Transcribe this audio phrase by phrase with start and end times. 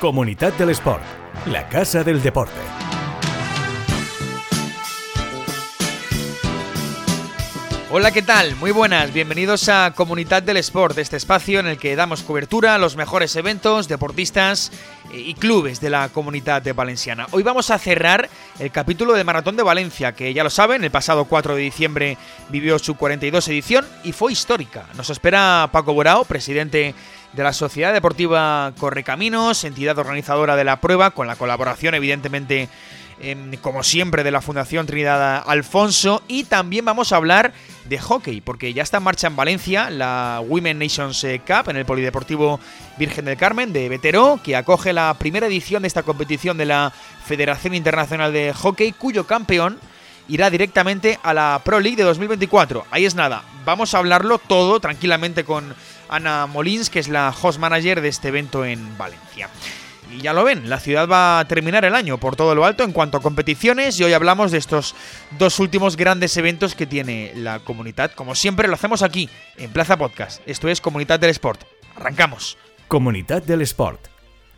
[0.00, 1.02] Comunidad del Sport,
[1.44, 2.58] la casa del deporte.
[7.92, 8.56] Hola, ¿qué tal?
[8.56, 12.78] Muy buenas, bienvenidos a Comunidad del Sport, este espacio en el que damos cobertura a
[12.78, 14.72] los mejores eventos, deportistas
[15.12, 17.26] y clubes de la comunidad valenciana.
[17.32, 20.90] Hoy vamos a cerrar el capítulo de Maratón de Valencia, que ya lo saben, el
[20.90, 22.16] pasado 4 de diciembre
[22.48, 24.86] vivió su 42 edición y fue histórica.
[24.96, 26.94] Nos espera Paco Borao, presidente
[27.32, 32.68] de la Sociedad Deportiva Correcaminos, entidad organizadora de la prueba, con la colaboración evidentemente
[33.22, 36.22] Em, como siempre, de la Fundación Trinidad Alfonso.
[36.26, 37.52] Y también vamos a hablar
[37.84, 41.76] de hockey, porque ya está en marcha en Valencia la Women Nations eh, Cup en
[41.76, 42.58] el Polideportivo
[42.96, 46.94] Virgen del Carmen de Vetero, que acoge la primera edición de esta competición de la
[47.26, 49.78] Federación Internacional de Hockey, cuyo campeón
[50.28, 52.86] irá directamente a la Pro League de 2024.
[52.90, 55.74] Ahí es nada, vamos a hablarlo todo tranquilamente con
[56.10, 59.48] Ana Molins, que es la host manager de este evento en Valencia.
[60.12, 62.82] Y ya lo ven, la ciudad va a terminar el año por todo lo alto
[62.82, 64.96] en cuanto a competiciones y hoy hablamos de estos
[65.38, 68.12] dos últimos grandes eventos que tiene la comunidad.
[68.12, 70.42] Como siempre lo hacemos aquí, en Plaza Podcast.
[70.46, 71.62] Esto es Comunidad del Sport.
[71.94, 72.58] Arrancamos.
[72.88, 74.08] Comunidad del Sport,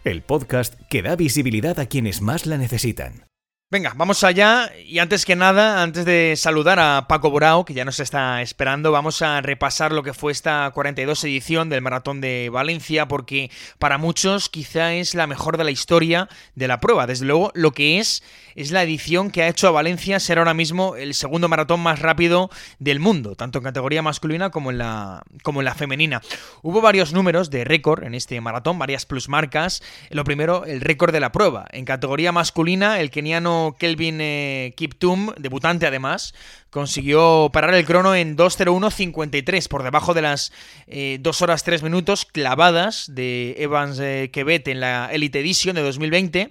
[0.04, 3.31] el podcast que da visibilidad a quienes más la necesitan.
[3.72, 7.86] Venga, vamos allá y antes que nada, antes de saludar a Paco Borao, que ya
[7.86, 12.50] nos está esperando, vamos a repasar lo que fue esta 42 edición del Maratón de
[12.52, 17.06] Valencia, porque para muchos quizá es la mejor de la historia de la prueba.
[17.06, 18.22] Desde luego, lo que es
[18.56, 22.00] es la edición que ha hecho a Valencia ser ahora mismo el segundo maratón más
[22.00, 26.20] rápido del mundo, tanto en categoría masculina como en la, como en la femenina.
[26.60, 29.82] Hubo varios números de récord en este maratón, varias plusmarcas.
[30.10, 31.64] Lo primero, el récord de la prueba.
[31.70, 36.34] En categoría masculina, el keniano Kelvin eh, Kiptum, debutante además,
[36.70, 40.52] consiguió parar el crono en 2.01.53, por debajo de las
[40.86, 46.50] 2 eh, horas 3 minutos clavadas de Evans eh, en la Elite Edition de 2020.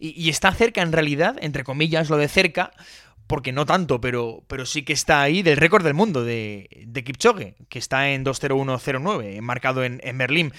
[0.00, 2.72] Y, está cerca, en realidad, entre comillas, lo de cerca,
[3.26, 7.04] porque no tanto, pero, pero sí que está ahí del récord del mundo de, de
[7.04, 10.52] Kipchoge, que está en 2.01.09, marcado en, en Berlín.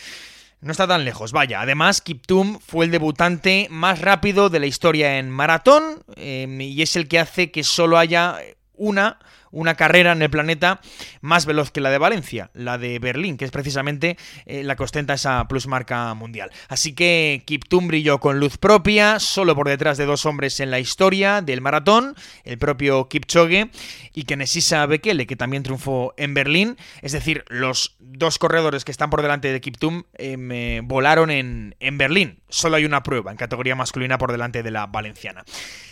[0.61, 1.61] No está tan lejos, vaya.
[1.61, 6.95] Además, Kiptum fue el debutante más rápido de la historia en maratón em, y es
[6.95, 8.37] el que hace que solo haya
[8.75, 9.17] una
[9.51, 10.81] una carrera en el planeta
[11.21, 14.83] más veloz que la de Valencia, la de Berlín, que es precisamente eh, la que
[14.83, 16.51] ostenta esa plusmarca mundial.
[16.67, 20.79] Así que Kiptum brilló con luz propia, solo por detrás de dos hombres en la
[20.79, 23.69] historia del maratón, el propio Kipchoge
[24.13, 26.77] y Kenesisa Bekele, que también triunfó en Berlín.
[27.01, 31.97] Es decir, los dos corredores que están por delante de Kiptum eh, volaron en, en
[31.97, 32.40] Berlín.
[32.51, 35.43] Solo hay una prueba en categoría masculina por delante de la valenciana.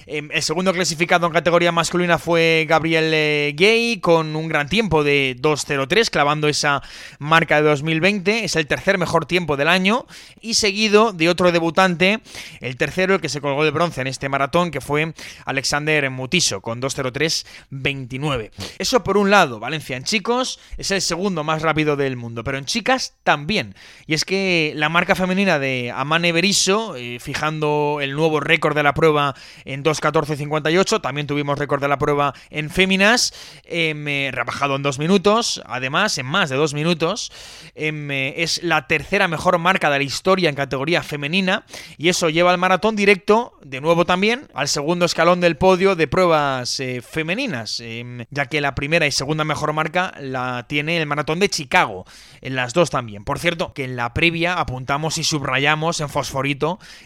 [0.05, 5.03] Em, el segundo clasificado en categoría masculina fue Gabriel eh, Gay con un gran tiempo
[5.03, 6.81] de 2.03, clavando esa
[7.19, 8.43] marca de 2020.
[8.43, 10.07] Es el tercer mejor tiempo del año
[10.41, 12.21] y seguido de otro debutante,
[12.59, 15.13] el tercero, el que se colgó de bronce en este maratón, que fue
[15.45, 18.51] Alexander Mutiso con 2.03.29.
[18.79, 22.57] Eso por un lado, Valencia en chicos es el segundo más rápido del mundo, pero
[22.57, 23.75] en chicas también.
[24.07, 28.95] Y es que la marca femenina de Amane Eh, fijando el nuevo récord de la
[28.95, 30.99] prueba en 2 14.58.
[30.99, 33.33] También tuvimos récord de la prueba en féminas.
[33.65, 35.61] Em, eh, rebajado en dos minutos.
[35.67, 37.31] Además, en más de dos minutos.
[37.75, 41.65] Em, eh, es la tercera mejor marca de la historia en categoría femenina.
[41.97, 46.07] Y eso lleva al maratón directo, de nuevo también, al segundo escalón del podio de
[46.07, 47.79] pruebas eh, femeninas.
[47.79, 52.05] Em, ya que la primera y segunda mejor marca la tiene el maratón de Chicago.
[52.41, 53.23] En las dos también.
[53.23, 56.09] Por cierto, que en la previa apuntamos y subrayamos en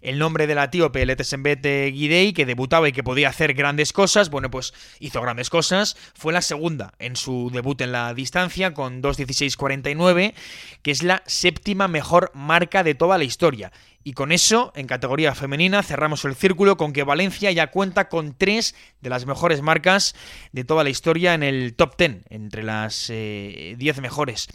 [0.01, 4.29] el nombre de la etíope Letesembete Guidei, que debutaba y que podía hacer grandes cosas,
[4.29, 5.95] bueno, pues hizo grandes cosas.
[6.13, 10.33] Fue la segunda en su debut en la distancia con 2.16.49,
[10.81, 13.71] que es la séptima mejor marca de toda la historia.
[14.03, 18.35] Y con eso, en categoría femenina, cerramos el círculo con que Valencia ya cuenta con
[18.37, 20.13] tres de las mejores marcas
[20.51, 24.49] de toda la historia en el top 10, entre las 10 eh, mejores.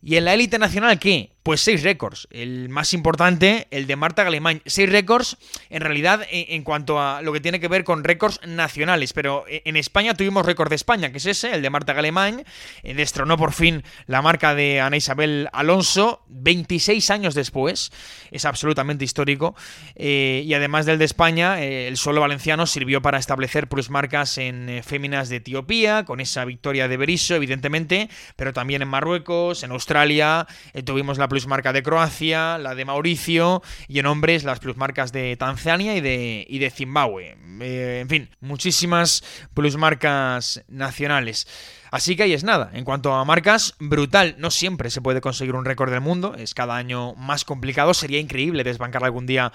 [0.00, 1.33] ¿Y en la élite nacional qué?
[1.44, 2.26] Pues seis récords.
[2.30, 4.62] El más importante, el de Marta Galemán.
[4.64, 5.36] Seis récords,
[5.68, 9.12] en realidad, en, cuanto a lo que tiene que ver con récords nacionales.
[9.12, 12.46] Pero e, en España tuvimos récord de España, que es ese, el de Marta Galemán.
[12.82, 17.92] Eh, destronó por fin la marca de Ana Isabel Alonso, 26 años después.
[18.30, 19.54] Es absolutamente histórico.
[19.96, 24.82] Eh, y además del de España, eh, el suelo valenciano sirvió para establecer marcas en
[24.82, 30.46] féminas de Etiopía, con esa victoria de Berisso, evidentemente, pero también en Marruecos, en Australia.
[30.86, 35.96] tuvimos la plusmarca de Croacia, la de Mauricio y en hombres las plusmarcas de Tanzania
[35.96, 37.36] y de, y de Zimbabue.
[37.60, 41.48] Eh, en fin, muchísimas plusmarcas nacionales.
[41.90, 42.70] Así que ahí es nada.
[42.72, 44.36] En cuanto a marcas, brutal.
[44.38, 46.36] No siempre se puede conseguir un récord del mundo.
[46.36, 47.94] Es cada año más complicado.
[47.94, 49.52] Sería increíble desbancar algún día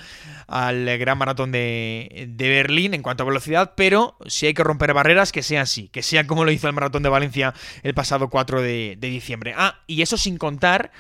[0.47, 3.73] al gran maratón de, Berlín en cuanto a velocidad.
[3.75, 5.89] Pero si hay que romper barreras, que sea así.
[5.89, 7.53] Que sea como lo hizo el maratón de Valencia
[7.83, 9.53] el pasado 4 de, de diciembre.
[9.57, 10.91] Ah, y eso sin contar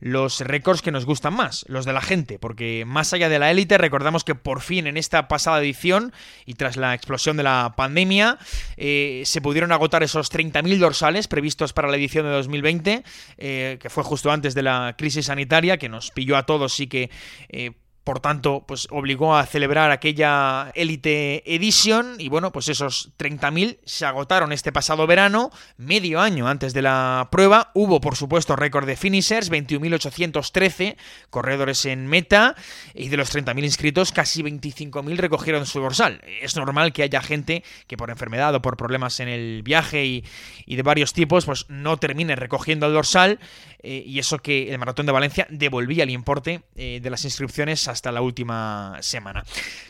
[0.00, 3.50] los récords que nos gustan más, los de la gente, porque más allá de la
[3.50, 6.12] élite, recordamos que por fin en esta pasada edición
[6.44, 8.38] y tras la explosión de la pandemia,
[8.76, 13.04] eh, se pudieron agotar esos 30.000 dorsales previstos para la edición de 2020,
[13.38, 16.86] eh, que fue justo antes de la crisis sanitaria, que nos pilló a todos y
[16.86, 17.10] que...
[17.48, 17.72] Eh,
[18.06, 24.06] por tanto, pues obligó a celebrar aquella Elite Edition y bueno, pues esos 30.000 se
[24.06, 27.72] agotaron este pasado verano, medio año antes de la prueba.
[27.74, 30.94] Hubo, por supuesto, récord de finishers, 21.813
[31.30, 32.54] corredores en meta
[32.94, 36.20] y de los 30.000 inscritos, casi 25.000 recogieron su dorsal.
[36.40, 40.22] Es normal que haya gente que por enfermedad o por problemas en el viaje y,
[40.76, 43.40] de varios tipos, pues no termine recogiendo el dorsal
[43.82, 47.88] eh, y eso que el Maratón de Valencia devolvía el importe eh, de las inscripciones
[47.96, 49.42] hasta la última semana.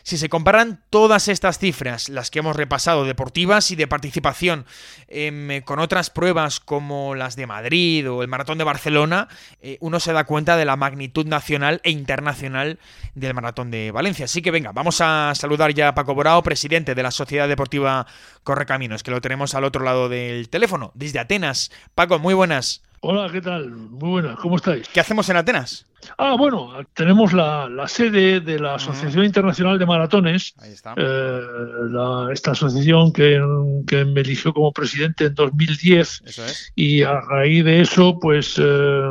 [0.03, 4.65] Si se comparan todas estas cifras, las que hemos repasado, deportivas y de participación,
[5.09, 9.27] em, con otras pruebas como las de Madrid o el Maratón de Barcelona,
[9.61, 12.79] eh, uno se da cuenta de la magnitud nacional e internacional
[13.13, 14.25] del Maratón de Valencia.
[14.25, 18.07] Así que venga, vamos a saludar ya a Paco Borao, presidente de la Sociedad Deportiva
[18.43, 21.71] Correcaminos, que lo tenemos al otro lado del teléfono, desde Atenas.
[21.93, 22.83] Paco, muy buenas.
[23.09, 23.69] Hola, ¿qué tal?
[23.69, 24.85] Muy buenas, ¿cómo estáis?
[24.89, 25.85] ¿Qué hacemos en Atenas?
[26.17, 30.53] Ah, bueno, tenemos la, sede de la Asociación Internacional de Maratones.
[30.57, 30.93] Ahí está.
[30.97, 31.39] Eh,
[32.33, 33.39] esta asociación que,
[34.05, 36.23] me eligió como presidente en 2010.
[36.25, 36.73] Eso es.
[36.75, 39.01] Y a raíz de eso, pues eh,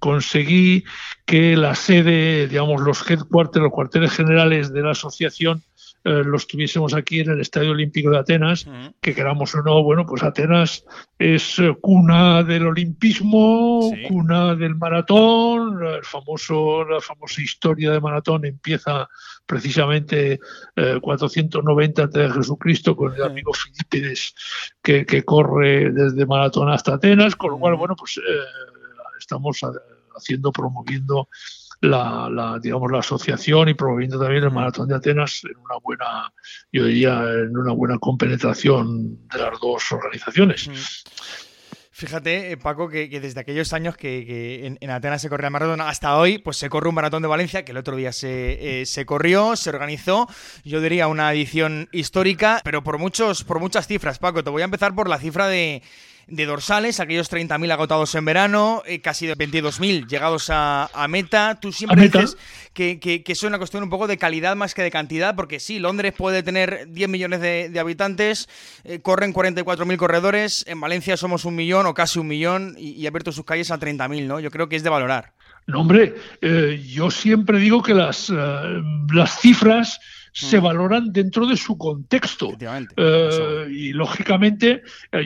[0.00, 0.84] conseguí
[1.24, 5.62] que la sede, digamos, los headquarters, los cuarteles generales de la asociación
[6.06, 8.64] eh, los tuviésemos aquí en el Estadio Olímpico de Atenas,
[9.00, 10.84] que queramos o no, bueno, pues Atenas
[11.18, 18.44] es eh, cuna del olimpismo, cuna del maratón, el famoso, la famosa historia de maratón
[18.44, 19.08] empieza
[19.46, 20.38] precisamente
[21.00, 24.32] 490 eh, antes de Jesucristo con el amigo Filipides
[24.80, 28.20] que, que, corre desde Maratón hasta Atenas, con lo cual, bueno, pues
[29.18, 29.58] estamos
[30.14, 31.28] haciendo, promoviendo
[31.80, 36.32] la, digamos, la asociación y promoviendo también el Maratón de Atenas en una buena,
[36.72, 40.68] yo diría, en una buena compenetración de las dos organizaciones.
[41.98, 46.18] Fíjate, eh, Paco, que, desde aquellos años que, en, Atenas se corría el maratón hasta
[46.18, 49.06] hoy, pues se corre un maratón de Valencia, que el otro día se, eh, se
[49.06, 50.28] corrió, se organizó,
[50.62, 54.44] yo diría una edición histórica, pero por, muchos, por muchas cifras, Paco.
[54.44, 55.82] Te voy a empezar por la cifra de,
[56.28, 61.58] de dorsales, aquellos 30.000 agotados en verano, eh, casi 22.000 llegados a, meta.
[61.60, 62.36] Tú siempre dices
[62.72, 65.78] que, que, es una cuestión un poco de calidad más que de cantidad, porque sí,
[65.78, 68.48] Londres puede tener 10 millones de, habitantes,
[68.84, 73.08] eh, corren 44.000 corredores, en Valencia somos un millón o casi un millón y, ha
[73.08, 74.40] abierto sus calles a 30.000, ¿no?
[74.40, 75.32] Yo creo que es de valorar.
[75.68, 80.00] No, hombre, eh, yo siempre digo que las, las cifras
[80.32, 80.62] se mm.
[80.62, 82.52] valoran dentro de su contexto.
[83.70, 84.82] y lógicamente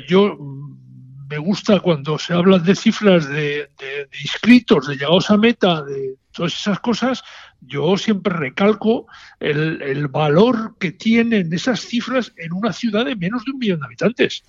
[0.06, 0.38] yo
[1.30, 3.70] me gusta cuando se hablan de cifras de,
[4.20, 7.22] inscritos, de llegados a meta, de todas esas cosas,
[7.60, 9.06] yo siempre recalco
[9.38, 13.86] el, valor que tienen esas cifras en una ciudad de menos de un millón de
[13.86, 14.42] habitantes.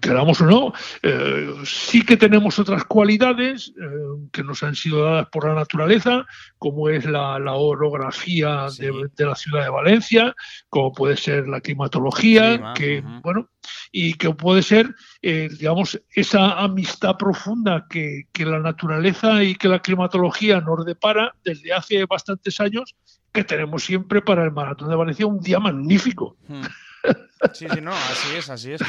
[0.00, 0.72] Queramos o no,
[1.02, 6.26] eh, sí que tenemos otras cualidades eh, que nos han sido dadas por la naturaleza,
[6.58, 10.34] como es la, orografía de, la ciudad de Valencia,
[10.68, 13.48] como puede ser la climatología, que, bueno,
[13.92, 19.68] y que puede ser, eh, digamos, esa amistad profunda que, que la naturaleza y que
[19.68, 22.94] la climatología nos depara desde hace bastantes años,
[23.32, 26.36] que tenemos siempre para el Maratón de Valencia un día magnífico.
[26.48, 26.62] Hmm.
[27.52, 28.80] Sí, sí, no, así es, así es.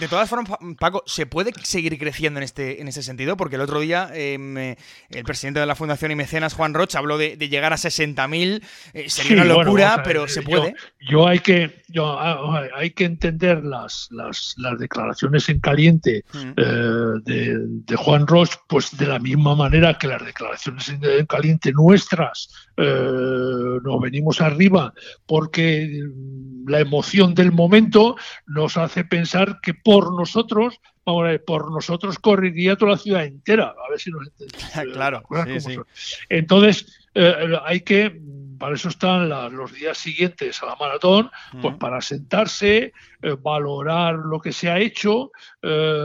[0.00, 3.36] De, todas formas, Paco, ¿se puede seguir creciendo en este, en este sentido?
[3.36, 4.78] Porque el otro día em, eh,
[5.10, 8.62] el presidente de la Fundación y Mecenas, Juan Rocha, habló de, llegar a 60.000.
[8.94, 10.74] Eh, sería una locura, pero se puede.
[10.98, 16.52] Yo, hay que yo, ah, hay que entender las, las, las declaraciones en caliente mm.
[16.56, 21.70] eh, de, de, Juan Rocha, pues de la misma manera que las declaraciones en caliente
[21.72, 24.92] nuestras nos venimos arriba
[25.26, 26.02] porque
[26.66, 27.73] la emoción del momento
[28.46, 33.74] nos hace pensar que por nosotros, por nosotros correría toda la ciudad entera.
[33.86, 34.94] A ver si nos entendemos.
[34.94, 35.22] claro.
[36.28, 38.20] Entonces, eh, hay que
[38.64, 41.30] para eso están los días siguientes a la maratón,
[41.60, 46.00] pues para sentarse, eh, valorar lo que se ha hecho, eh,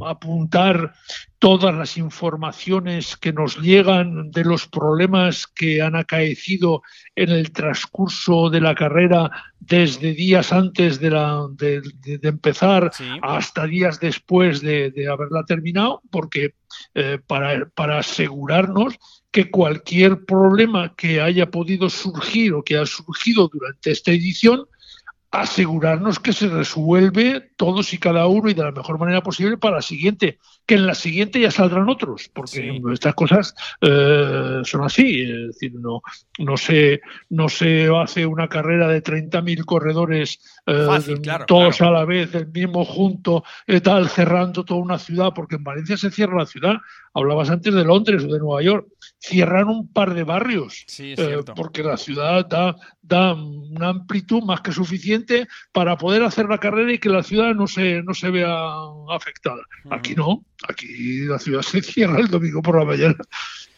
[0.00, 0.94] apuntar
[1.38, 6.80] todas las informaciones que nos llegan de los problemas que han acaecido
[7.14, 9.30] en el transcurso de la carrera
[9.60, 11.82] desde días antes de, la, de,
[12.22, 12.90] empezar
[13.20, 16.54] hasta días después de, haberla terminado, porque
[16.94, 18.98] eh, para, para asegurarnos
[19.36, 24.66] que cualquier problema que haya podido surgir o que ha surgido durante esta edición
[25.40, 29.76] asegurarnos que se resuelve todos y cada uno y de la mejor manera posible para
[29.76, 35.22] la siguiente, que en la siguiente ya saldrán otros, porque estas cosas eh, son así,
[35.22, 36.00] es decir, no,
[36.38, 37.00] no, se,
[37.30, 40.86] no se hace una carrera de 30.000 corredores eh,
[41.46, 45.64] todos a la vez, el mismo junto, eh, tal, cerrando toda una ciudad, porque en
[45.64, 46.76] Valencia se cierra la ciudad,
[47.14, 48.86] hablabas antes de Londres o de Nueva York,
[49.18, 50.84] cierran un par de barrios,
[51.54, 55.25] porque la ciudad da, da una amplitud más que suficiente
[55.72, 58.54] para poder hacer la carrera y que la ciudad no se, no se vea
[59.10, 59.62] afectada.
[59.90, 63.16] Aquí no, aquí la ciudad se cierra el domingo por la mañana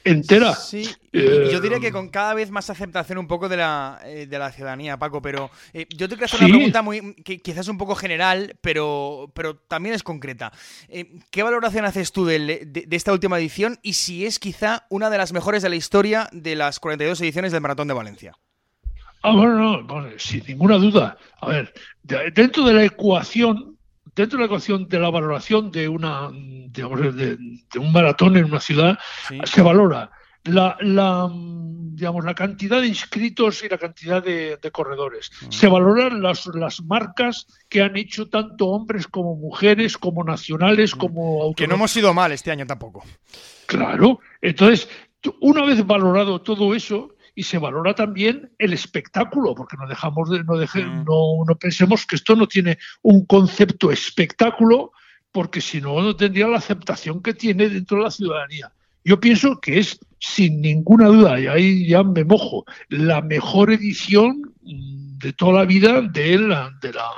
[0.05, 0.55] entera.
[0.55, 4.27] Sí, y yo diría que con cada vez más aceptación un poco de la, eh,
[4.27, 7.69] de la ciudadanía, Paco, pero eh, yo te quiero hacer una pregunta muy, que quizás
[7.69, 10.53] un poco general, pero, pero también es concreta.
[10.89, 15.11] Eh, ¿Qué valoración haces tú de, de, esta última edición y si es quizá una
[15.11, 18.33] de las mejores de la historia de las 42 ediciones del Maratón de Valencia?
[19.23, 21.17] Ah, bueno, no, sin ninguna duda.
[21.41, 21.75] A ver,
[22.35, 23.77] dentro de la ecuación,
[24.15, 27.37] dentro de la ecuación de la valoración de una, digamos, de,
[27.79, 28.99] un maratón en una ciudad,
[29.45, 30.11] se valora
[30.45, 35.31] la, la, digamos, la cantidad de inscritos y la cantidad de, corredores.
[35.43, 35.51] Mm.
[35.51, 40.99] Se valoran las, las marcas que han hecho tanto hombres como mujeres, como nacionales, mm.
[40.99, 43.05] como Que no hemos ido mal este año tampoco.
[43.67, 44.21] Claro.
[44.41, 44.89] Entonces,
[45.41, 50.43] una vez valorado todo eso, y se valora también el espectáculo, porque no dejamos de,
[50.43, 51.05] no, mm.
[51.05, 54.91] no, no pensemos que esto no tiene un concepto espectáculo,
[55.31, 58.73] porque si no, no tendría la aceptación que tiene dentro de la ciudadanía.
[59.05, 64.53] Yo pienso que es, sin ninguna duda, y ahí ya me mojo, la mejor edición
[64.61, 67.09] de toda la vida de la, de la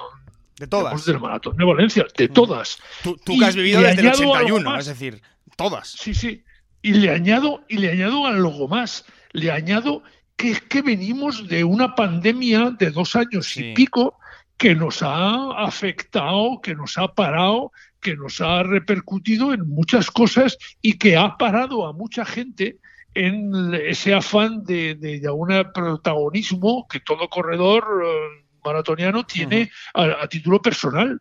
[0.59, 1.03] de todas.
[1.07, 2.33] del maratón de Valencia, de mm.
[2.35, 2.79] todas.
[3.03, 5.23] Tú, que has vivido desde el 81, es decir,
[5.57, 5.89] todas.
[5.89, 6.45] Sí, sí.
[6.83, 10.03] Y le añado, y le añado algo más le añado
[10.37, 14.19] que es que venimos de una pandemia de dos años y pico
[14.57, 20.57] que nos ha afectado, que nos ha parado, que nos ha repercutido en muchas cosas
[20.81, 22.79] y que ha parado a mucha gente
[23.15, 30.63] en ese afán de, de, un protagonismo que todo corredor eh, maratoniano tiene a, título
[30.63, 31.21] personal.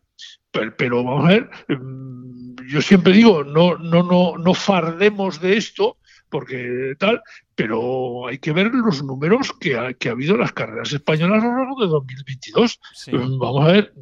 [0.50, 5.56] Pero, pero, vamos a ver, mm, yo siempre digo, no, no, no, no fardemos de
[5.56, 5.98] esto,
[6.28, 7.22] porque tal,
[7.60, 11.44] pero hay que ver los números que ha, que ha habido en las carreras españolas
[11.44, 12.80] a lo largo de 2022.
[13.38, 13.92] Vamos a ver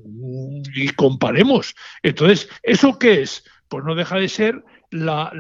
[0.77, 1.75] y comparemos.
[2.05, 3.45] Entonces, ¿eso qué es?
[3.69, 5.33] Pues no deja de ser la,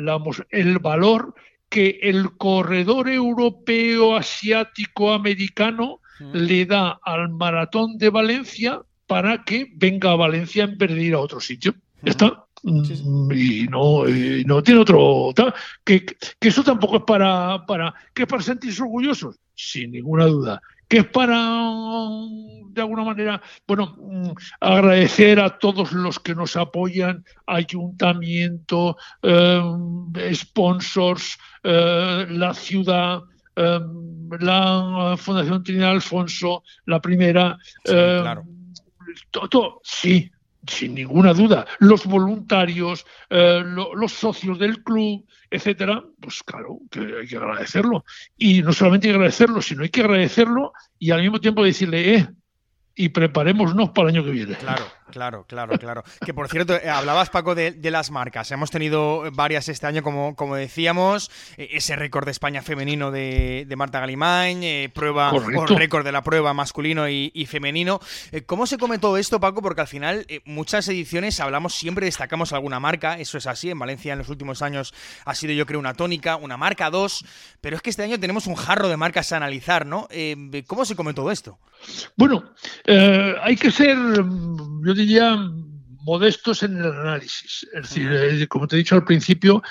[0.50, 1.34] el valor
[1.68, 6.00] que el corredor europeo, asiático, americano
[6.32, 11.14] le da al maratón de Valencia para que venga a Valencia en vez de ir
[11.14, 11.72] a otro sitio.
[12.02, 12.47] está.
[12.62, 14.04] Mm, y no,
[14.46, 15.32] no tiene otro.
[15.84, 17.94] Que, que, eso tampoco es para, para.
[18.14, 20.60] que es para sentirse orgullosos, sin ninguna duda.
[20.88, 27.24] Que es para, de alguna manera, bueno, mm, agradecer a todos los que nos apoyan,
[27.46, 29.62] ayuntamiento, eh,
[30.34, 33.20] sponsors, eh, la ciudad,
[33.54, 33.80] eh,
[34.40, 37.58] la Fundación Trinidad Alfonso, la primera.
[37.84, 38.44] Sí, claro.
[39.30, 40.30] todo, sí,
[40.68, 47.26] sin ninguna duda, los voluntarios, eh, los socios del club, etcétera, pues claro, que hay
[47.26, 48.04] que agradecerlo.
[48.36, 52.14] Y no solamente hay que agradecerlo, sino hay que agradecerlo y al mismo tiempo decirle,
[52.14, 52.28] eh,
[52.98, 54.56] y preparémonos para el año que viene.
[54.56, 56.02] Claro, claro, claro, claro.
[56.26, 58.50] Que por cierto, eh, hablabas, Paco, de, las marcas.
[58.50, 61.30] Hemos tenido varias este año, como, como decíamos.
[61.56, 66.22] Eh, ese récord de España femenino de, Marta Galimain, eh, prueba, o récord de la
[66.22, 68.00] prueba masculino y, femenino.
[68.46, 69.62] ¿Cómo se come todo esto, Paco?
[69.62, 73.16] Porque al final, muchas ediciones hablamos, siempre destacamos alguna marca.
[73.20, 73.70] Eso es así.
[73.70, 74.92] En Valencia en los últimos años
[75.24, 77.24] ha sido, yo creo, una tónica, una marca dos.
[77.60, 80.08] Pero es que este año tenemos un jarro de marcas a analizar, ¿no?
[80.66, 81.60] ¿Cómo se come todo esto?
[82.16, 82.52] Bueno,
[82.90, 85.36] eh, hay que ser, yo diría,
[86.04, 87.66] modestos en el análisis.
[87.74, 89.62] Es decir, eh, como te he dicho al principio,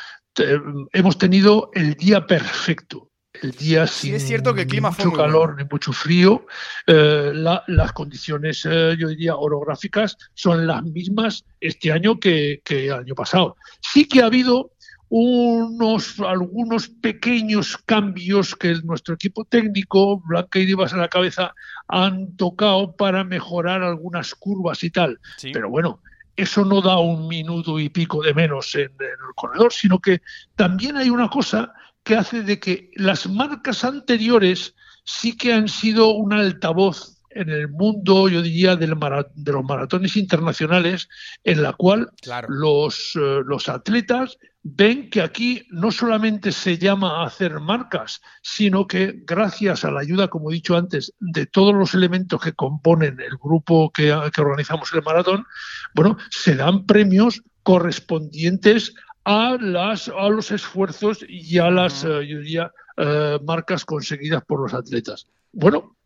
[0.93, 3.09] hemos tenido el día perfecto.
[3.41, 6.45] El día sin es cierto que el clima mucho calor ni mucho frío.
[6.85, 13.15] Eh, las condiciones, yo diría, orográficas son las mismas este año que, que el año
[13.15, 13.55] pasado.
[13.81, 14.73] Sí que ha habido
[15.09, 21.53] unos algunos pequeños cambios que nuestro equipo técnico, Blanca y Divas a la cabeza,
[21.87, 25.19] han tocado para mejorar algunas curvas y tal.
[25.53, 26.01] Pero bueno,
[26.35, 30.21] eso no da un minuto y pico de menos en, el corredor, sino que
[30.55, 31.73] también hay una cosa
[32.03, 37.67] que hace de que las marcas anteriores sí que han sido un altavoz en el
[37.69, 38.95] mundo, yo diría, del
[39.35, 41.09] de los maratones internacionales,
[41.43, 42.09] en la cual
[42.47, 48.85] los, eh, los atletas ven que aquí no solamente se llama a hacer marcas, sino
[48.85, 53.19] que gracias a la ayuda, como he dicho antes, de todos los elementos que componen
[53.21, 55.45] el grupo que, organizamos el maratón,
[55.93, 58.93] bueno, se dan premios correspondientes
[59.23, 64.61] a, las, a los esfuerzos y a las, eh, yo diría, eh, marcas conseguidas por
[64.61, 65.27] los atletas.
[65.53, 65.96] Bueno,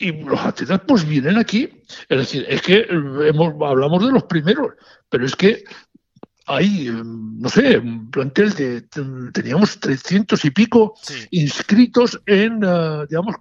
[0.00, 1.68] y los atletas pues vienen aquí.
[2.08, 4.72] Es decir, es que hemos, hablamos de los primeros,
[5.08, 5.62] pero es que
[6.46, 8.82] hay, no sé, un plantel de,
[9.32, 10.94] teníamos 300 y pico
[11.30, 13.36] inscritos en, eh, digamos,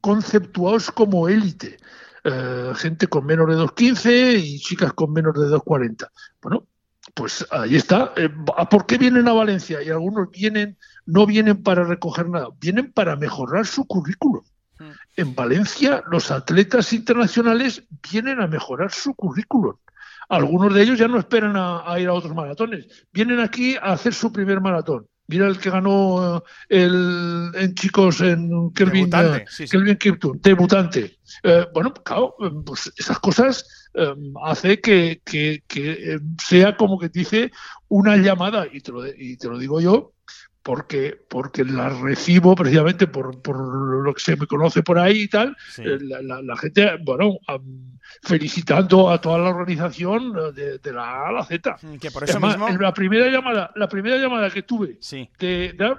[0.00, 1.78] conceptuados como élite.
[2.24, 6.10] Eh, gente con menos de 2.15 y chicas con menos de 2.40.
[6.42, 6.66] Bueno,
[7.14, 8.12] pues ahí está.
[8.16, 8.28] Eh,
[8.68, 9.80] ¿Por qué vienen a Valencia?
[9.80, 10.76] Y algunos vienen,
[11.06, 14.42] no vienen para recoger nada, vienen para mejorar su currículum.
[15.16, 19.76] En Valencia los atletas internacionales vienen a mejorar su currículum.
[20.28, 22.86] Algunos de ellos ya no esperan a, ir a otros maratones.
[23.12, 25.06] Vienen aquí a hacer su primer maratón.
[25.28, 31.18] Mira el que ganó eh, el, en chicos en Kelvin, debutante, eh, Kelvin Kipton, debutante.
[31.42, 33.88] Eh, bueno, claro, pues esas cosas
[34.44, 35.20] hace que,
[36.44, 37.50] sea como que dice
[37.88, 38.76] una llamada, y
[39.16, 40.12] y te lo digo yo,
[40.66, 45.28] porque, porque la recibo precisamente por, por, lo que se me conoce por ahí y
[45.28, 47.38] tal, eh, la, gente, bueno,
[48.24, 51.76] felicitando a toda la organización de, la A a la Z.
[51.80, 52.68] Mm, que por eso mismo...
[52.68, 54.98] la primera llamada, la primera llamada que tuve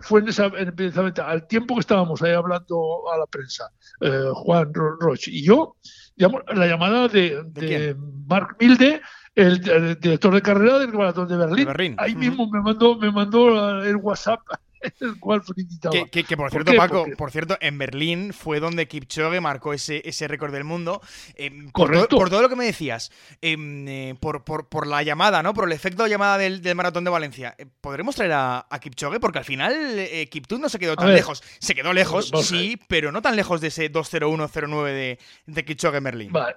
[0.01, 3.71] fue en esa, precisamente al tiempo que estábamos ahí hablando a la prensa,
[4.01, 5.77] eh, Juan Roche y yo,
[6.17, 7.95] digamos, la llamada de, ¿De,
[8.27, 8.99] Mark Milde,
[9.37, 11.95] el, director de carrera del maratón de Berlín.
[11.97, 14.39] Ahí mismo me mandó, me mandó el WhatsApp
[14.99, 15.93] el cual felicitaba.
[16.11, 20.27] Que, que, por cierto, Paco, por cierto, en Berlín fue donde Kipchoge marcó ese, ese
[20.27, 21.01] récord del mundo.
[21.35, 25.53] Em, por, por, todo lo que me decías, em, eh, por, por, la llamada, ¿no?
[25.53, 27.55] Por el efecto de llamada del, maratón de Valencia.
[27.57, 29.19] Eh, ¿Podremos traer a, a, Kipchoge?
[29.19, 30.29] Porque al final eh,
[30.59, 31.43] no se quedó tan lejos.
[31.59, 36.03] Se quedó lejos, sí, pero no tan lejos de ese 20109 de, de Kipchoge en
[36.03, 36.31] Berlín.
[36.31, 36.55] Vale.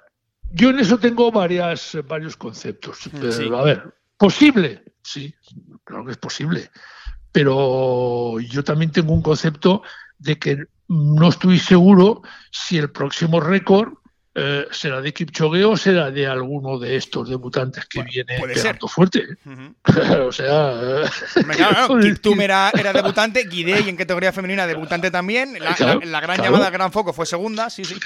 [0.53, 3.09] Yo en eso tengo varias, varios conceptos.
[3.13, 5.35] Mm, a ver, posible, sí,
[5.85, 6.71] claro que es posible.
[7.33, 9.83] Pero yo también tengo un concepto
[10.19, 13.93] de que no estoy seguro si el próximo récord
[14.35, 19.27] eh, será de Kipchoge o será de alguno de estos debutantes que viene pegando fuerte.
[20.27, 21.03] o sea.
[22.03, 25.57] Kiptum era, debutante, Guidé y en categoría femenina debutante también.
[25.61, 27.97] La, gran llamada Gran Foco fue segunda, sí, sí.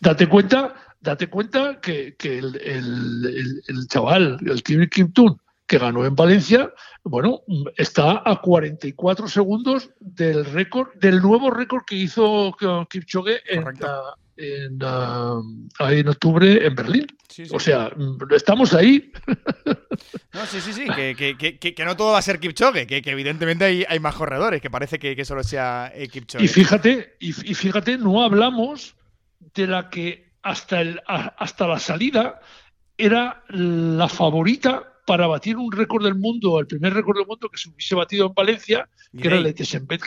[0.00, 0.74] Date cuenta
[1.06, 6.72] date cuenta que, el, el, chaval, el Kim Tun, que ganó en Valencia,
[7.04, 7.42] bueno,
[7.76, 12.54] está a 44 segundos del récord, del nuevo récord que hizo
[12.90, 13.64] Kipchoge en,
[14.36, 14.78] en,
[15.78, 17.06] en, octubre en Berlín.
[17.52, 17.90] O sea,
[18.34, 19.12] estamos ahí.
[20.32, 24.00] No, sí, sí, sí, que, no todo va a ser Kipchoge, que, evidentemente hay, hay,
[24.00, 26.44] más corredores, que parece que, solo sea eh, Kipchoge.
[26.44, 28.96] Y fíjate, y fíjate, no hablamos
[29.54, 32.40] de la que hasta, el, hasta la salida
[32.96, 37.56] era la favorita para batir un récord del mundo, el primer récord del mundo que
[37.56, 40.02] se hubiese batido en Valencia, que era el de Tesenbet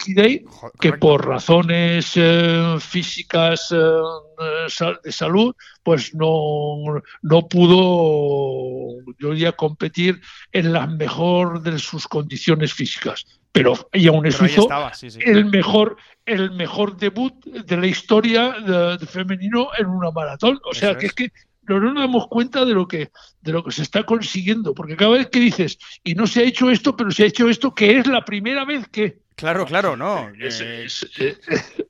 [0.80, 10.20] que por razones eh, físicas eh, de salud, pues no, no pudo, yo diría, competir
[10.52, 13.26] en la mejor de sus condiciones físicas.
[13.52, 14.68] Pero y aún eso hizo
[15.20, 20.60] el mejor el mejor debut de la historia de, femenino en una maratón.
[20.64, 21.32] O sea, que es que
[21.64, 23.10] no nos damos cuenta de lo que
[23.42, 26.44] de lo que se está consiguiendo, porque cada vez que dices y no se ha
[26.44, 29.96] hecho esto, pero se ha hecho esto, que es la primera vez que Claro, claro,
[29.96, 30.30] no.
[30.38, 30.88] Eh,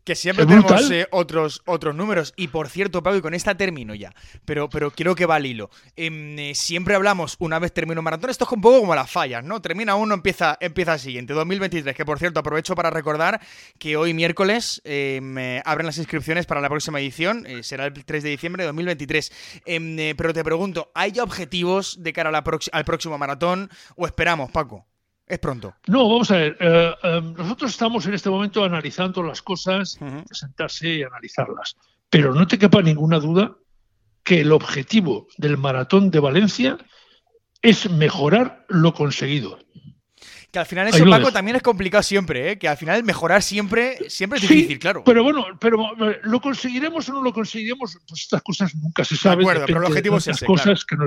[0.04, 2.32] que siempre tenemos eh, otros, otros números.
[2.38, 4.14] Y por cierto, Pablo, y con esta termino ya,
[4.46, 5.72] pero, pero creo que va al hilo.
[5.96, 9.10] Em, eh, siempre hablamos, una vez termino un maratón, esto es un poco como las
[9.10, 9.64] fallas, ¿no?
[9.64, 11.34] Termina uno, empieza, empieza el siguiente.
[11.34, 13.42] 2023, que por cierto, aprovecho para recordar
[13.80, 15.36] que hoy miércoles em,
[15.66, 19.62] abren las inscripciones para la próxima edición, será el 3 de diciembre de 2023.
[19.66, 24.89] Em, pero te pregunto, ¿hay ya objetivos de cara al próximo maratón o esperamos, Paco?
[25.30, 25.76] Es pronto.
[25.86, 26.58] No, vamos a ver.
[26.60, 30.00] Eh, eh, nosotros estamos en este momento analizando las cosas,
[30.32, 31.78] sentarse y analizarlas.
[32.10, 33.56] Pero no te quepa ninguna duda
[34.24, 36.78] que el objetivo del maratón de Valencia
[37.62, 39.60] es mejorar lo conseguido.
[40.52, 42.58] Que al final eso, Paco, también es complicado siempre, ¿eh?
[42.58, 45.04] que al final mejorar siempre, siempre es difícil, claro.
[45.04, 48.00] Pero bueno, pero eh, ¿lo conseguiremos o no lo conseguiremos?
[48.08, 49.40] Pues estas cosas nunca se saben.
[49.40, 50.98] De acuerdo, pero el objetivo es ese, cosas que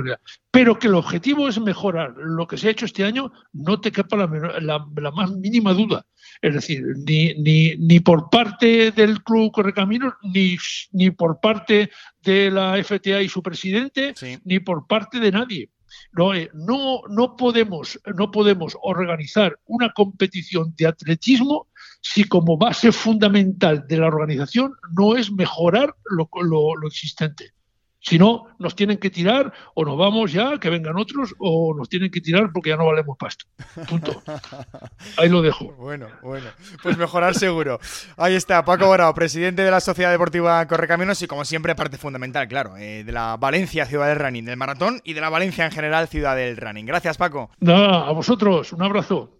[0.52, 3.90] Pero que el objetivo es mejorar lo que se ha hecho este año, no te
[3.90, 6.06] quepa la, más mínima duda.
[6.40, 10.56] Es decir, ni, ni, ni por parte del Club Correcaminos, ni,
[10.92, 11.90] ni por parte
[12.22, 15.68] de la FTA y su presidente, ni por parte de nadie.
[16.12, 21.68] No, eh, no, no, podemos, no podemos organizar una competición de atletismo
[22.00, 27.52] si como base fundamental de la organización no es mejorar lo, lo existente.
[28.04, 31.88] Si no, nos tienen que tirar o nos vamos ya, que vengan otros, o nos
[31.88, 33.46] tienen que tirar porque ya no valemos pasto.
[33.88, 34.20] Punto.
[35.16, 35.72] Ahí lo dejo.
[35.78, 36.48] Bueno, bueno.
[36.82, 37.78] Pues mejorar seguro.
[38.16, 42.48] Ahí está, Paco Borao, presidente de la Sociedad Deportiva Correcaminos y como siempre parte fundamental,
[42.48, 45.70] claro, eh, de la Valencia Ciudad del Running, del maratón y de la Valencia en
[45.70, 46.86] general Ciudad del Running.
[46.86, 47.50] Gracias, Paco.
[47.60, 48.72] Nada, a vosotros.
[48.72, 49.30] Un abrazo.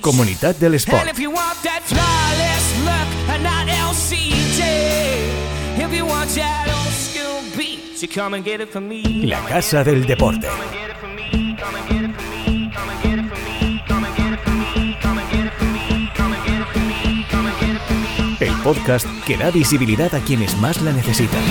[0.00, 0.98] Comunidad del Sport.
[9.26, 10.46] La Casa del Deporte.
[18.38, 21.42] El podcast que da visibilidad a quienes más la necesitan.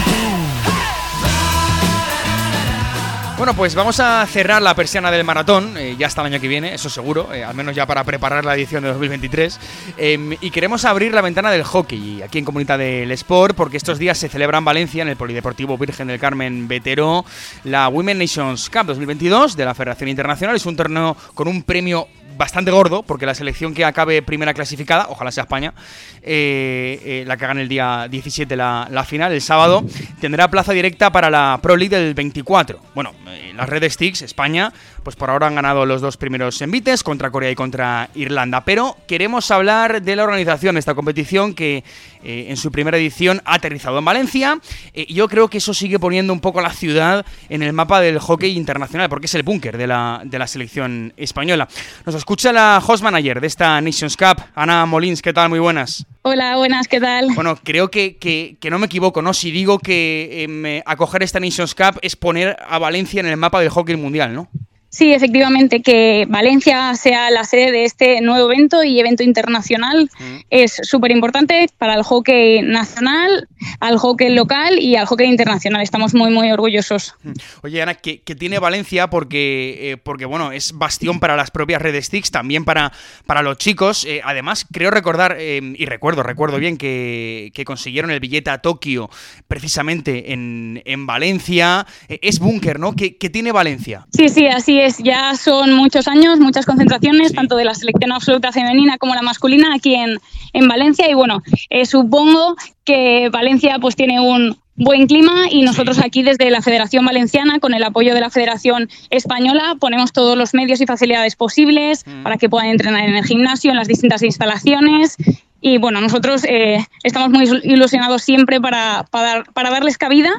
[3.37, 6.47] Bueno, pues vamos a cerrar la persiana del maratón, eh, ya hasta el año que
[6.47, 9.59] viene, eso seguro, eh, al menos ya para preparar la edición de 2023.
[9.95, 13.99] Em, y queremos abrir la ventana del hockey aquí en Comunidad del Sport, porque estos
[13.99, 17.25] días se celebra en Valencia, en el Polideportivo Virgen del Carmen Vetero,
[17.63, 20.55] la Women Nations Cup 2022 de la Federación Internacional.
[20.55, 25.07] Es un torneo con un premio bastante gordo, porque la selección que acabe primera clasificada,
[25.09, 25.73] ojalá sea España,
[26.21, 29.83] eh, eh, la que hagan el día 17 la, final, el sábado,
[30.21, 32.79] tendrá plaza directa para la Pro League del 24.
[32.93, 34.71] Bueno, eh, las Red Sticks, España,
[35.07, 38.65] pues por ahora han ganado los dos primeros envites contra Corea y contra Irlanda.
[38.65, 41.85] Pero queremos hablar de la organización de esta competición que
[42.25, 44.59] eh, en su primera edición ha aterrizado en Valencia.
[44.93, 48.01] Eh, yo creo que eso sigue poniendo un poco a la ciudad en el mapa
[48.01, 51.69] del hockey internacional, porque es el búnker de la, de la selección española.
[52.05, 55.21] Nos escucha la host manager de esta Nations Cup, Ana Molins.
[55.21, 55.47] ¿Qué tal?
[55.47, 56.05] Muy buenas.
[56.23, 57.29] Hola, buenas, ¿qué tal?
[57.33, 59.33] Bueno, creo que, que, no me equivoco, ¿no?
[59.33, 63.61] Si digo que em, acoger esta Nations Cup es poner a Valencia en el mapa
[63.61, 64.49] del hockey mundial, ¿no?
[64.97, 70.37] Sí, efectivamente, que Valencia sea la sede de este nuevo evento y evento internacional mm.
[70.49, 73.47] es súper importante para el hockey nacional,
[73.79, 75.83] al hockey local y al hockey internacional.
[75.83, 77.13] Estamos muy, muy orgullosos.
[77.21, 77.31] Mm.
[77.61, 79.07] Oye, Ana, ¿qué, tiene Valencia?
[79.07, 82.91] Porque, eh, porque, bueno, es bastión para las propias Red Sticks, también para,
[83.27, 84.03] para los chicos.
[84.03, 89.11] Eh, además, creo recordar, eh, y recuerdo, recuerdo bien que, consiguieron el billete a Tokio
[89.47, 91.85] precisamente en, en Valencia.
[92.07, 92.93] es búnker, ¿no?
[92.93, 94.07] ¿Qué, ¿Qué tiene Valencia?
[94.11, 98.51] Sí, sí, así es ya son muchos años, muchas concentraciones, tanto de la selección absoluta
[98.51, 100.19] femenina como la masculina aquí en,
[100.53, 101.09] en Valencia.
[101.09, 106.49] Y bueno, eh, supongo que Valencia pues tiene un buen clima y nosotros aquí desde
[106.51, 110.85] la Federación Valenciana, con el apoyo de la Federación Española, ponemos todos los medios y
[110.85, 112.23] facilidades posibles mm.
[112.23, 115.17] para que puedan entrenar en el gimnasio, en las distintas instalaciones
[115.61, 120.31] y bueno, nosotros eh, estamos muy ilusionados siempre para, para, darles cabida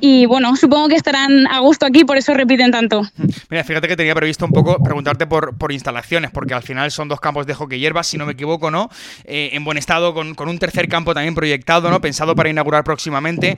[0.00, 3.02] y bueno, supongo que estarán a gusto aquí, por eso repiten tanto.
[3.50, 7.08] Mira, fíjate que tenía previsto un poco preguntarte por, por instalaciones, porque al final son
[7.08, 8.90] dos campos de hockey hierba, si no me equivoco, ¿no?
[9.24, 12.00] Eh, en buen estado, con, con, un tercer campo también proyectado, ¿no?
[12.00, 13.56] Pensado para inaugurar próximamente,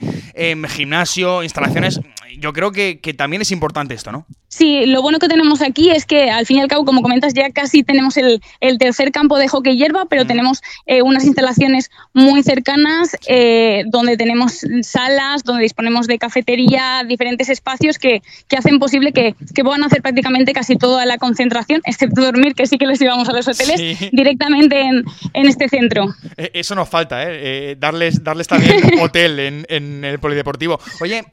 [0.69, 1.99] gimnasio, instalaciones.
[2.37, 4.25] Yo creo que, que también es importante esto, ¿no?
[4.51, 7.35] Sí, lo bueno que tenemos aquí es que al fin y al cabo, como comentas,
[7.35, 11.91] ya casi tenemos el, el tercer campo de hockey hierba, pero tenemos eh, unas instalaciones
[12.13, 18.79] muy cercanas eh, donde tenemos salas, donde disponemos de cafetería, diferentes espacios que, que hacen
[18.79, 22.87] posible que, que, puedan hacer prácticamente casi toda la concentración, excepto dormir, que sí que
[22.87, 26.07] les llevamos a los hoteles, directamente en, en, este centro.
[26.37, 27.75] E, eso nos falta, ¿eh?
[27.77, 30.79] darles, darles también hotel en, en, el Polideportivo.
[31.01, 31.23] Oye,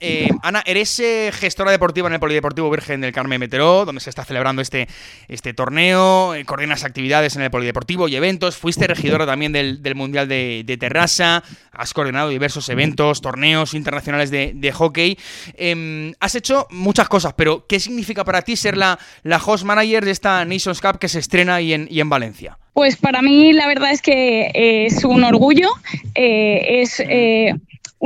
[0.42, 4.62] Ana, eres gestora deportiva en el Polideportivo Virgen el Carmen Meteró, donde se está celebrando
[4.62, 4.88] este,
[5.28, 10.28] este torneo, eh, coordinas actividades en el Polideportivo y eventos, fuiste regidora también del, Mundial
[10.28, 15.18] de, de, Terrassa, has coordinado diversos eventos, torneos internacionales de, hockey,
[15.56, 20.04] em, has hecho muchas cosas, pero ¿qué significa para ti ser la, la host manager
[20.04, 22.58] de esta Nations Cup que se estrena y en, y en Valencia?
[22.76, 25.70] Pues para mí la verdad es que es un orgullo,
[26.14, 27.54] eh, es eh,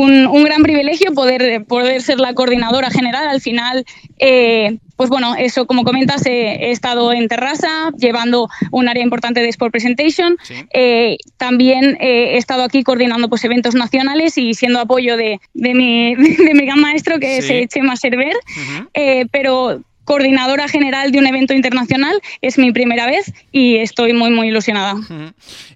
[0.01, 3.29] un, un, gran privilegio poder, poder ser la coordinadora general.
[3.29, 3.85] Al final,
[4.97, 9.73] pues bueno, eso como comentas, he estado en Terrassa llevando un área importante de Sport
[9.73, 10.37] Presentation.
[11.37, 16.67] también he estado aquí coordinando pues eventos nacionales y siendo apoyo de, mi, de mi
[16.67, 18.35] gran maestro que es Chema Server.
[19.31, 22.21] pero coordinadora general de un evento internacional.
[22.41, 24.95] Es mi primera vez y estoy muy, muy ilusionada.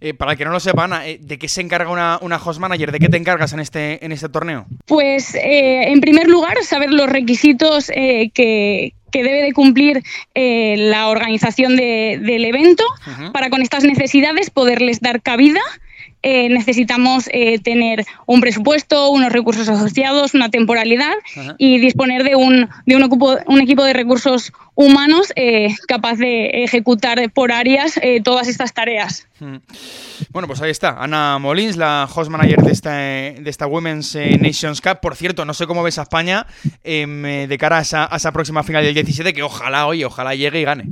[0.00, 2.92] Eh, para que no lo sepan, eh, ¿de qué se encarga una, una host manager?
[2.92, 4.66] ¿De qué te encargas en este, en este torneo?
[4.86, 10.02] Pues, eh, en primer lugar, saber los requisitos que, debe de cumplir
[10.34, 12.84] la organización del evento
[13.32, 15.60] para con estas necesidades poderles dar cabida
[16.26, 21.12] eh, necesitamos eh, tener un presupuesto, unos recursos asociados, una temporalidad
[21.58, 23.10] y disponer de un, de un,
[23.46, 29.28] un equipo de recursos humanos eh, capaz de ejecutar por áreas todas estas tareas.
[30.30, 34.80] Bueno, pues ahí está, Ana Molins, la host manager de esta, de esta Women's Nations
[34.80, 35.00] Cup.
[35.02, 36.46] Por cierto, no sé cómo ves a España
[36.82, 40.34] em, de cara a esa, a esa próxima final del 17, que ojalá, oye, ojalá
[40.34, 40.84] llegue y gane.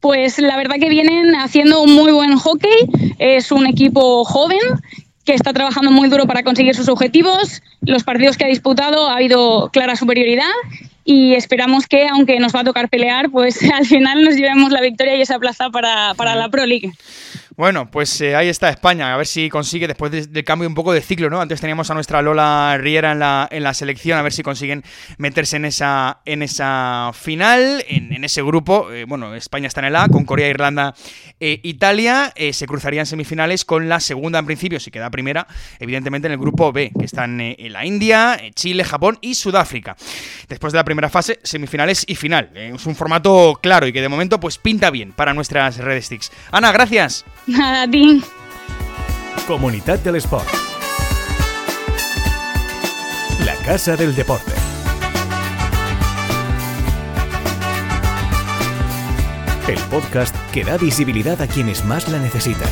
[0.00, 2.70] Pues la verdad que vienen haciendo un muy buen hockey.
[3.18, 4.58] Es un equipo joven
[5.24, 7.62] que está trabajando muy duro para conseguir sus objetivos.
[7.82, 10.48] Los partidos que ha disputado ha habido clara superioridad
[11.04, 14.80] y esperamos que, aunque nos va a tocar pelear, pues al final nos llevemos la
[14.80, 16.92] victoria y esa plaza para, para la Pro League.
[17.60, 20.94] Bueno, pues eh, ahí está España, a ver si consigue después del cambio un poco
[20.94, 21.42] de ciclo, ¿no?
[21.42, 24.82] Antes teníamos a nuestra Lola Riera en la, en la selección, a ver si consiguen
[25.18, 28.90] meterse en esa, en esa final, en, ese grupo.
[28.90, 30.94] Eh, bueno, España está en el A, con Corea, Irlanda,
[31.38, 32.32] e Italia.
[32.34, 35.46] Eh, se cruzarían semifinales con la segunda en principio, si queda primera,
[35.80, 39.98] evidentemente en el grupo B, que están en la India, Chile, Japón y Sudáfrica.
[40.48, 42.52] Después de la primera fase, semifinales y final.
[42.54, 46.32] es un formato claro y que de momento pues pinta bien para nuestras Red Sticks.
[46.52, 47.26] Ana, gracias.
[47.50, 48.22] Nada, Tim.
[49.48, 50.46] Comunidad del Sport.
[53.44, 54.52] La Casa del Deporte.
[59.66, 62.70] El podcast que da visibilidad a quienes más la necesitan.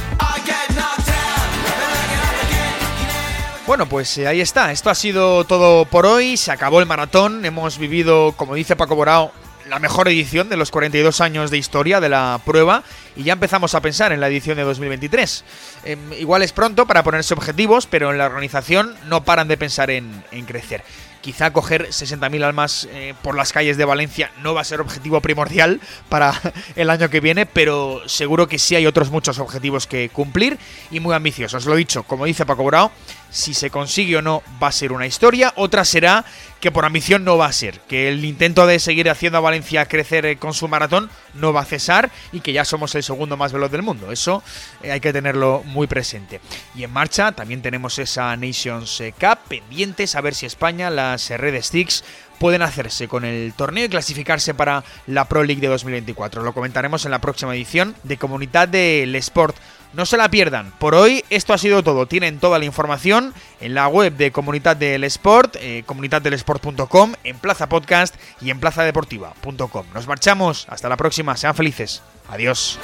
[3.66, 4.70] Bueno, pues eh, ahí está.
[4.70, 6.36] Esto ha sido todo por hoy.
[6.36, 7.44] Se acabó el maratón.
[7.44, 9.32] Hemos vivido, como dice Paco Borao,
[9.68, 12.84] la mejor edición de los 42 años de historia de la prueba
[13.18, 15.44] y ya empezamos a pensar en la edición de 2023.
[15.84, 19.90] Em, igual es pronto para ponerse objetivos, pero en la organización no paran de pensar
[19.90, 20.84] en, crecer.
[21.20, 25.20] Quizá coger 60.000 almas eh, por las calles de Valencia no va a ser objetivo
[25.20, 26.32] primordial para
[26.76, 30.56] el año que viene, pero seguro que sí hay otros muchos objetivos que cumplir
[30.92, 31.66] y muy ambiciosos.
[31.66, 32.92] Lo dicho, como dice Paco Brao,
[33.30, 36.24] si se consigue o no va a ser una historia, otra será
[36.60, 39.86] que por ambición no va a ser, que el intento de seguir haciendo a Valencia
[39.86, 43.36] crecer eh, con su maratón no va a cesar y que ya somos el segundo
[43.36, 44.10] más veloz del mundo.
[44.10, 44.42] Eso
[44.82, 46.40] eh, hay que tenerlo muy presente.
[46.74, 51.30] Y en marcha también tenemos esa Nations eh, Cup pendientes a ver si España, las
[51.30, 52.04] Red Sticks,
[52.38, 56.42] pueden hacerse con el torneo y clasificarse para la Pro League de 2024.
[56.42, 59.56] Lo comentaremos en la próxima edición de Comunidad del Sport.
[59.92, 60.72] No se la pierdan.
[60.78, 62.06] Por hoy esto ha sido todo.
[62.06, 67.68] Tienen toda la información en la web de Comunidad del Sport, eh, comunidaddelesport.com, en Plaza
[67.68, 69.86] Podcast y en plazadeportiva.com.
[69.94, 70.66] Nos marchamos.
[70.68, 71.36] Hasta la próxima.
[71.36, 72.02] Sean felices.
[72.28, 72.78] Adiós.